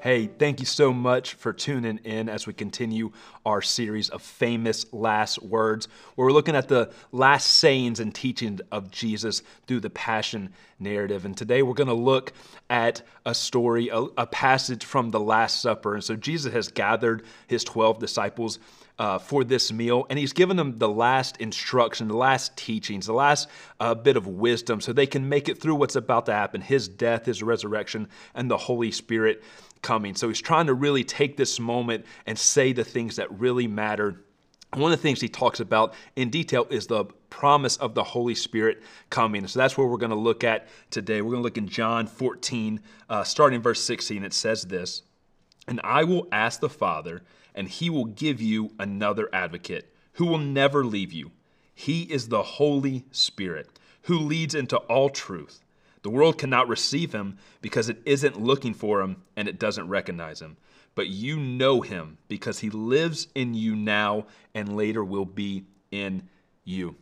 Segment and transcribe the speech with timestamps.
[0.00, 3.10] Hey, thank you so much for tuning in as we continue
[3.44, 8.60] our series of famous last words, where we're looking at the last sayings and teachings
[8.70, 11.24] of Jesus through the Passion narrative.
[11.24, 12.32] And today we're going to look
[12.70, 15.94] at a story, a, a, passage from the Last Supper.
[15.94, 18.60] And so Jesus has gathered his 12 disciples.
[18.98, 23.12] Uh, for this meal, and he's given them the last instruction, the last teachings, the
[23.12, 23.48] last
[23.78, 26.88] uh, bit of wisdom so they can make it through what's about to happen his
[26.88, 29.40] death, his resurrection, and the Holy Spirit
[29.82, 30.14] coming.
[30.14, 34.24] So he's trying to really take this moment and say the things that really matter.
[34.74, 38.34] One of the things he talks about in detail is the promise of the Holy
[38.34, 39.46] Spirit coming.
[39.46, 41.22] So that's what we're going to look at today.
[41.22, 44.24] We're going to look in John 14, uh, starting verse 16.
[44.24, 45.02] It says this
[45.68, 47.22] And I will ask the Father,
[47.54, 51.30] and he will give you another advocate who will never leave you.
[51.74, 55.60] He is the Holy Spirit who leads into all truth.
[56.02, 60.40] The world cannot receive him because it isn't looking for him and it doesn't recognize
[60.40, 60.56] him.
[60.94, 66.28] But you know him because he lives in you now and later will be in
[66.64, 66.96] you.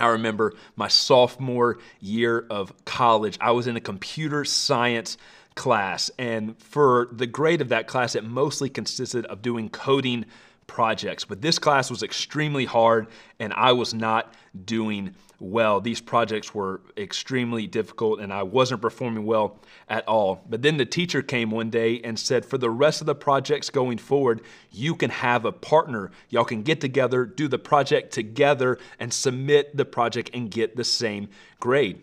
[0.00, 5.16] I remember my sophomore year of college, I was in a computer science
[5.54, 6.10] class.
[6.18, 10.24] And for the grade of that class, it mostly consisted of doing coding
[10.66, 11.24] projects.
[11.24, 14.34] But this class was extremely hard, and I was not
[14.64, 15.80] doing well.
[15.80, 20.44] These projects were extremely difficult and I wasn't performing well at all.
[20.48, 23.70] But then the teacher came one day and said, For the rest of the projects
[23.70, 26.10] going forward, you can have a partner.
[26.28, 30.84] Y'all can get together, do the project together, and submit the project and get the
[30.84, 31.28] same
[31.58, 32.02] grade.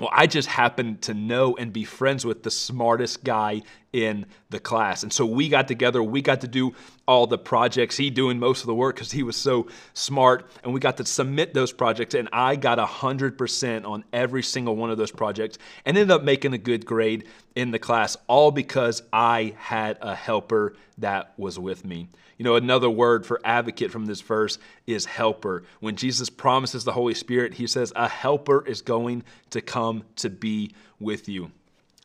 [0.00, 4.58] Well, I just happened to know and be friends with the smartest guy in the
[4.58, 5.04] class.
[5.04, 6.74] And so we got together, we got to do
[7.06, 10.74] all the projects, he doing most of the work because he was so smart, and
[10.74, 12.16] we got to submit those projects.
[12.16, 16.54] And I got 100% on every single one of those projects and ended up making
[16.54, 21.84] a good grade in the class, all because I had a helper that was with
[21.84, 22.08] me.
[22.36, 25.62] You know, another word for advocate from this verse is helper.
[25.78, 29.83] When Jesus promises the Holy Spirit, he says, A helper is going to come
[30.16, 31.50] to be with you.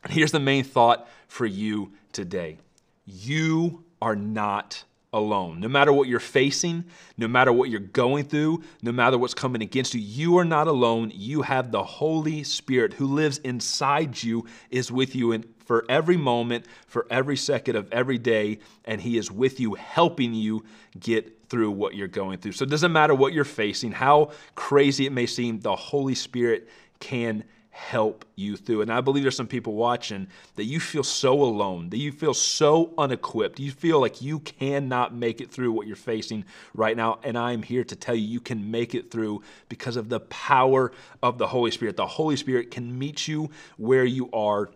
[0.02, 2.58] And here's the main thought for you today
[3.06, 5.60] you are not alone.
[5.60, 6.84] No matter what you're facing,
[7.16, 10.68] no matter what you're going through, no matter what's coming against you, you are not
[10.68, 11.10] alone.
[11.14, 16.16] You have the Holy Spirit who lives inside you, is with you in, for every
[16.16, 20.64] moment, for every second of every day, and He is with you, helping you
[20.98, 22.52] get through what you're going through.
[22.52, 26.68] So it doesn't matter what you're facing, how crazy it may seem, the Holy Spirit
[27.00, 28.82] can help you through.
[28.82, 30.26] And I believe there's some people watching
[30.56, 35.14] that you feel so alone, that you feel so unequipped, you feel like you cannot
[35.14, 36.44] make it through what you're facing
[36.74, 37.20] right now.
[37.22, 40.92] And I'm here to tell you, you can make it through because of the power
[41.22, 41.96] of the Holy Spirit.
[41.96, 44.70] The Holy Spirit can meet you where you are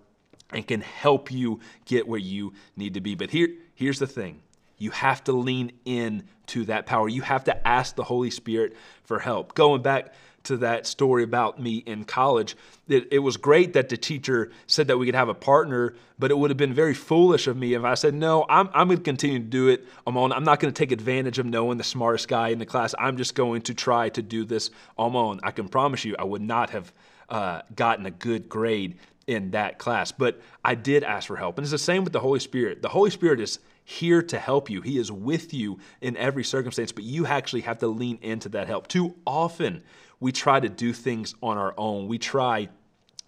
[0.50, 3.14] and can help you get where you need to be.
[3.14, 4.40] But here, here's the thing
[4.84, 7.08] you have to lean in to that power.
[7.08, 9.54] You have to ask the Holy Spirit for help.
[9.54, 10.12] Going back
[10.42, 12.54] to that story about me in college,
[12.86, 16.30] it, it, was great that the teacher said that we could have a partner, but
[16.30, 18.98] it would have been very foolish of me if I said, No, I'm, I'm going
[18.98, 19.86] to continue to do it.
[20.06, 22.94] On, I'm not going to take advantage of knowing the smartest guy in the class.
[22.98, 24.68] I'm just going to try to do this
[24.98, 25.40] on my own.
[25.42, 26.92] I can promise you, I would not have
[27.30, 30.12] uh, gotten a good grade in that class.
[30.12, 31.56] But I did ask for help.
[31.56, 32.82] And it's the same with the Holy Spirit.
[32.82, 36.90] The Holy Spirit is here to help you, He is with you in every circumstance,
[36.90, 38.88] but you actually have to lean into that help.
[38.88, 39.82] Too often,
[40.20, 42.08] we try to do things on our own.
[42.08, 42.70] We try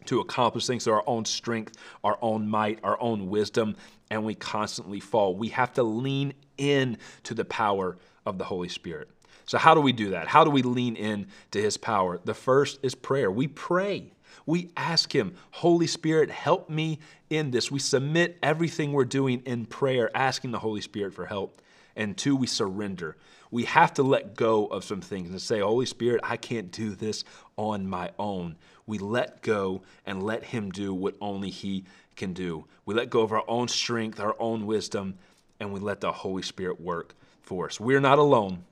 [0.06, 3.76] to accomplish things through our own strength, our own might, our own wisdom,
[4.10, 5.36] and we constantly fall.
[5.36, 9.10] We have to lean in to the power of the Holy Spirit.
[9.44, 10.26] So, how do we do that?
[10.26, 12.18] How do we lean in to His power?
[12.24, 13.30] The first is prayer.
[13.30, 14.12] We pray.
[14.44, 16.98] We ask Him, Holy Spirit, help me
[17.30, 17.70] in this.
[17.70, 21.62] We submit everything we're doing in prayer, asking the Holy Spirit for help.
[21.96, 23.16] And two, we surrender.
[23.50, 26.94] We have to let go of some things and say, Holy Spirit, I can't do
[26.94, 27.24] this
[27.56, 28.56] on my own.
[28.86, 31.84] We let go and let Him do what only He
[32.16, 32.66] can do.
[32.84, 35.18] We let go of our own strength, our own wisdom,
[35.60, 37.80] and we let the Holy Spirit work for us.
[37.80, 38.64] We're not alone.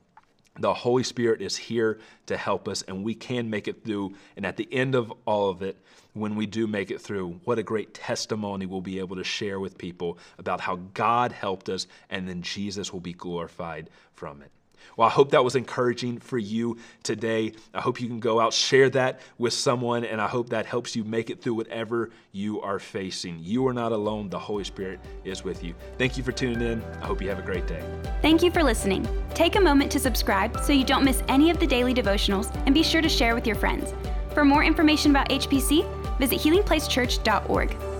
[0.57, 4.15] The Holy Spirit is here to help us, and we can make it through.
[4.37, 5.77] And at the end of all of it,
[6.13, 9.59] when we do make it through, what a great testimony we'll be able to share
[9.59, 14.51] with people about how God helped us, and then Jesus will be glorified from it.
[14.97, 17.53] Well, I hope that was encouraging for you today.
[17.73, 20.95] I hope you can go out, share that with someone, and I hope that helps
[20.95, 23.39] you make it through whatever you are facing.
[23.41, 25.73] You are not alone, the Holy Spirit is with you.
[25.97, 26.83] Thank you for tuning in.
[27.01, 27.83] I hope you have a great day.
[28.21, 29.07] Thank you for listening.
[29.33, 32.73] Take a moment to subscribe so you don't miss any of the daily devotionals, and
[32.73, 33.93] be sure to share with your friends.
[34.33, 35.85] For more information about HPC,
[36.19, 37.94] visit healingplacechurch.org.